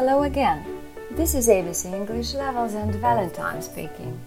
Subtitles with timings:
[0.00, 0.64] Hello again.
[1.10, 4.18] This is ABC English Levels and Valentine speaking.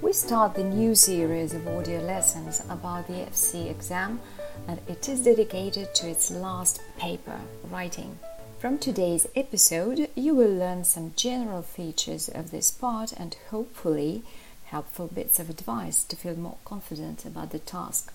[0.00, 4.20] We start the new series of audio lessons about the FCE exam,
[4.68, 8.20] and it is dedicated to its last paper, writing.
[8.60, 14.22] From today's episode, you will learn some general features of this part and hopefully
[14.66, 18.12] helpful bits of advice to feel more confident about the task.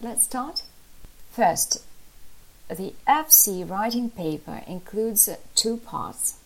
[0.00, 0.62] Let's start.
[1.30, 1.84] First,
[2.68, 6.36] the FCE writing paper includes two parts.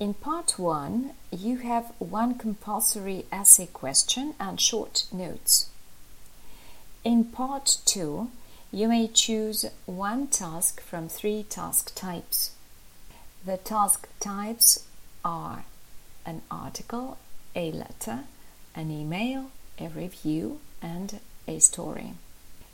[0.00, 5.70] In part 1, you have one compulsory essay question and short notes.
[7.02, 8.30] In part 2,
[8.70, 12.52] you may choose one task from three task types.
[13.44, 14.86] The task types
[15.24, 15.64] are
[16.26, 17.18] an article,
[17.56, 18.24] a letter,
[18.74, 21.18] an email, a review, and
[21.48, 22.12] a story.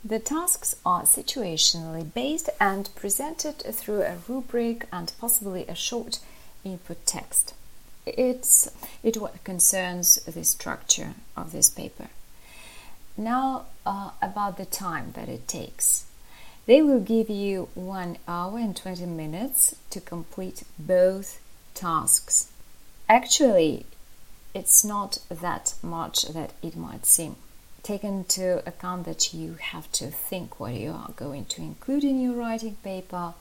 [0.07, 6.19] The tasks are situationally based and presented through a rubric and possibly a short
[6.63, 7.55] input text.
[8.05, 8.69] It's
[9.01, 12.09] it what concerns the structure of this paper.
[13.17, 16.05] Now uh, about the time that it takes.
[16.67, 21.39] They will give you one hour and 20 minutes to complete both
[21.73, 22.51] tasks.
[23.09, 23.87] Actually,
[24.53, 27.37] it's not that much that it might seem
[27.85, 32.19] take into account that you have to think what you are going to include in
[32.19, 33.35] your writing paper,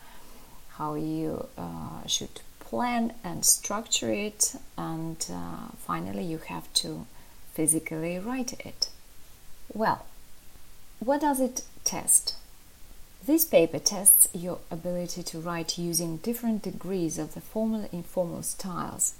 [0.76, 7.06] how you uh, should plan and structure it, and uh, finally, you have to
[7.54, 8.90] physically write it.
[9.72, 10.04] Well,
[10.98, 12.34] what does it test?
[13.26, 19.14] This paper tests your ability to write using different degrees of the formal informal styles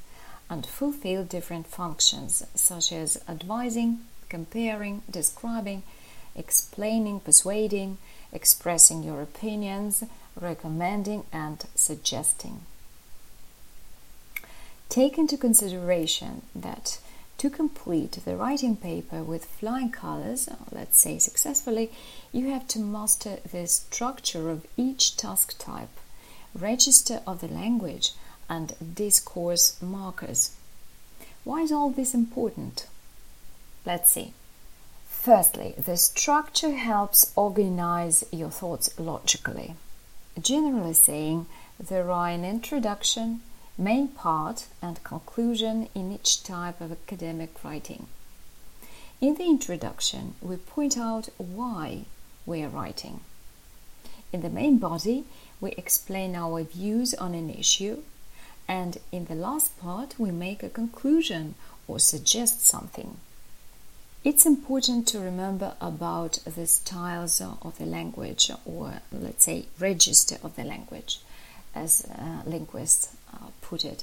[0.50, 4.00] and fulfill different functions such as advising,
[4.34, 5.84] comparing, describing,
[6.34, 7.98] explaining, persuading,
[8.33, 10.02] expressing your opinions,
[10.34, 12.62] recommending, and suggesting.
[14.89, 16.98] Take into consideration that
[17.39, 21.92] to complete the writing paper with flying colors, let's say successfully,
[22.33, 25.95] you have to master the structure of each task type,
[26.58, 28.14] register of the language,
[28.48, 30.56] and discourse markers.
[31.45, 32.89] Why is all this important?
[33.86, 34.33] Let's see.
[35.06, 39.74] Firstly, the structure helps organize your thoughts logically.
[40.40, 41.46] Generally saying,
[41.78, 43.42] there are an introduction,
[43.78, 48.06] main part, and conclusion in each type of academic writing.
[49.20, 52.05] In the introduction, we point out why
[52.46, 53.20] we are writing.
[54.33, 55.24] In the main body,
[55.61, 58.02] we explain our views on an issue,
[58.66, 61.55] and in the last part, we make a conclusion
[61.86, 63.18] or suggest something.
[64.24, 70.57] It's important to remember about the styles of the language, or let's say, register of
[70.57, 71.20] the language,
[71.74, 74.02] as uh, linguists uh, put it.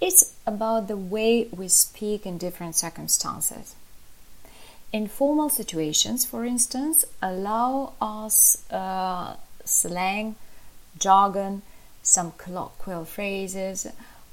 [0.00, 3.76] It's about the way we speak in different circumstances.
[4.92, 10.34] Informal situations, for instance, allow us uh, slang,
[10.98, 11.62] jargon,
[12.02, 13.86] some colloquial phrases,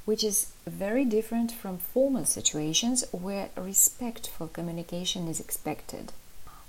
[0.06, 6.12] which is very different from formal situations where respectful communication is expected.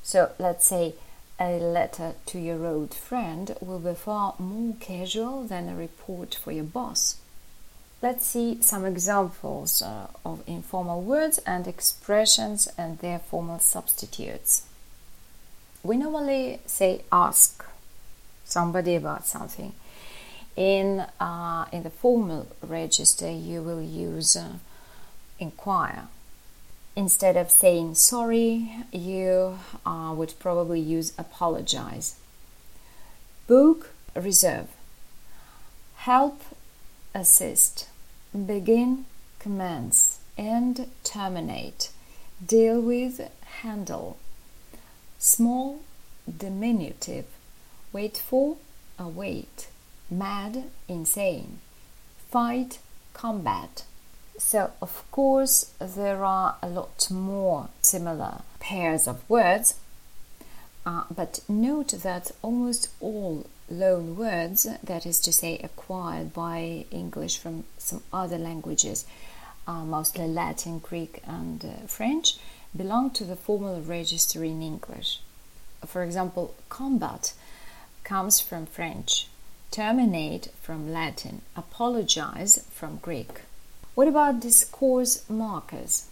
[0.03, 0.95] So, let's say
[1.41, 6.53] a letter to your old friend will be far more casual than a report for
[6.53, 7.17] your boss.
[8.01, 14.67] Let's see some examples uh, of informal words and expressions and their formal substitutes.
[15.83, 17.65] We normally say ask
[18.45, 19.73] somebody about something
[20.57, 24.55] in, uh, in the formal register, you will use uh,
[25.39, 26.09] inquire.
[26.97, 32.17] Instead of saying sorry, you uh, would probably use apologize.
[33.47, 34.69] Book, reserve.
[35.97, 36.41] Help,
[37.15, 37.89] assist.
[38.33, 39.07] Begin,
[39.41, 40.21] commence.
[40.39, 41.91] End, terminate.
[42.45, 43.29] Deal with,
[43.63, 44.19] handle.
[45.19, 45.81] Small,
[46.27, 47.27] diminutive.
[47.93, 48.57] Wait for,
[48.99, 49.69] await
[50.19, 51.59] mad, insane,
[52.31, 52.79] fight,
[53.13, 53.85] combat.
[54.39, 59.75] So, of course, there are a lot more similar pairs of words,
[60.85, 67.39] uh, but note that almost all loan words, that is to say, acquired by English
[67.39, 69.05] from some other languages,
[69.67, 72.37] uh, mostly Latin, Greek, and uh, French,
[72.77, 75.21] belong to the formal register in English.
[75.87, 77.33] For example, combat
[78.03, 79.29] comes from French,
[79.75, 83.41] terminate from Latin, apologize from Greek.
[83.97, 86.07] What about discourse markers?